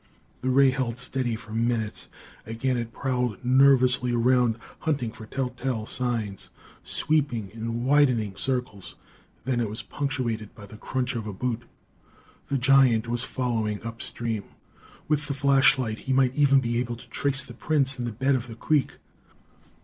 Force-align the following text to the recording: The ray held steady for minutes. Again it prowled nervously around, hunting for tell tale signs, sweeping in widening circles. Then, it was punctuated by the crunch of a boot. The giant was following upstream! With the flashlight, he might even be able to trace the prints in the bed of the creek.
The 0.41 0.49
ray 0.49 0.71
held 0.71 0.97
steady 0.97 1.35
for 1.35 1.53
minutes. 1.53 2.07
Again 2.47 2.75
it 2.75 2.91
prowled 2.91 3.45
nervously 3.45 4.13
around, 4.13 4.57
hunting 4.79 5.11
for 5.11 5.27
tell 5.27 5.51
tale 5.51 5.85
signs, 5.85 6.49
sweeping 6.83 7.51
in 7.53 7.83
widening 7.83 8.35
circles. 8.35 8.95
Then, 9.45 9.59
it 9.59 9.69
was 9.69 9.83
punctuated 9.83 10.55
by 10.55 10.65
the 10.65 10.75
crunch 10.77 11.15
of 11.15 11.27
a 11.27 11.33
boot. 11.33 11.65
The 12.47 12.57
giant 12.57 13.07
was 13.07 13.23
following 13.23 13.79
upstream! 13.83 14.45
With 15.07 15.27
the 15.27 15.35
flashlight, 15.35 15.99
he 15.99 16.13
might 16.13 16.33
even 16.33 16.61
be 16.61 16.79
able 16.79 16.95
to 16.95 17.07
trace 17.07 17.43
the 17.43 17.53
prints 17.53 17.99
in 17.99 18.05
the 18.05 18.11
bed 18.11 18.33
of 18.33 18.47
the 18.47 18.55
creek. 18.55 18.93